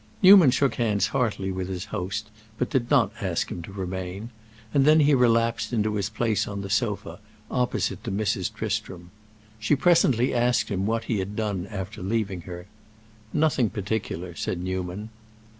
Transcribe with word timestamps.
Newman 0.23 0.49
shook 0.49 0.73
hands 0.81 1.05
heartily 1.09 1.51
with 1.51 1.67
his 1.69 1.85
host, 1.93 2.31
but 2.57 2.71
did 2.71 2.89
not 2.89 3.13
ask 3.21 3.51
him 3.51 3.61
to 3.61 3.71
remain; 3.71 4.31
and 4.73 4.83
then 4.83 5.01
he 5.01 5.13
relapsed 5.13 5.71
into 5.71 5.93
his 5.93 6.09
place 6.09 6.47
on 6.47 6.61
the 6.61 6.71
sofa, 6.71 7.19
opposite 7.51 8.03
to 8.03 8.11
Mrs. 8.11 8.51
Tristram. 8.51 9.11
She 9.59 9.75
presently 9.75 10.33
asked 10.33 10.69
him 10.69 10.87
what 10.87 11.03
he 11.03 11.19
had 11.19 11.35
done 11.35 11.67
after 11.67 12.01
leaving 12.01 12.41
her. 12.49 12.65
"Nothing 13.31 13.69
particular," 13.69 14.33
said 14.33 14.59
Newman. 14.59 15.09